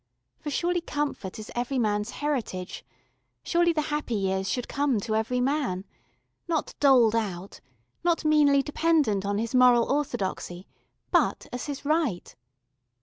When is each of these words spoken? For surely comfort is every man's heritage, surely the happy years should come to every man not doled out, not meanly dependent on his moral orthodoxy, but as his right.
For 0.39 0.49
surely 0.49 0.81
comfort 0.81 1.37
is 1.37 1.51
every 1.53 1.77
man's 1.77 2.09
heritage, 2.09 2.83
surely 3.43 3.71
the 3.71 3.83
happy 3.93 4.15
years 4.15 4.49
should 4.49 4.67
come 4.67 4.99
to 5.01 5.15
every 5.15 5.39
man 5.39 5.85
not 6.47 6.73
doled 6.79 7.15
out, 7.15 7.61
not 8.03 8.25
meanly 8.25 8.63
dependent 8.63 9.27
on 9.27 9.37
his 9.37 9.53
moral 9.53 9.83
orthodoxy, 9.91 10.65
but 11.11 11.45
as 11.53 11.67
his 11.67 11.85
right. 11.85 12.35